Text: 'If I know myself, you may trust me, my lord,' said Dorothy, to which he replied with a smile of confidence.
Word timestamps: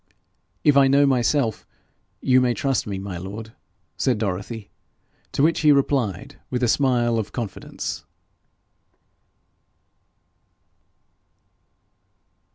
'If 0.63 0.75
I 0.75 0.87
know 0.87 1.05
myself, 1.05 1.63
you 2.21 2.41
may 2.41 2.55
trust 2.55 2.87
me, 2.87 2.97
my 2.97 3.19
lord,' 3.19 3.53
said 3.97 4.17
Dorothy, 4.17 4.71
to 5.31 5.43
which 5.43 5.59
he 5.59 5.71
replied 5.71 6.39
with 6.49 6.63
a 6.63 6.67
smile 6.67 7.19
of 7.19 7.31
confidence. 7.31 8.03